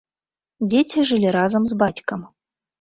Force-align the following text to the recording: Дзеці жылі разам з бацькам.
Дзеці 0.69 1.05
жылі 1.11 1.29
разам 1.37 1.71
з 1.75 1.81
бацькам. 1.85 2.29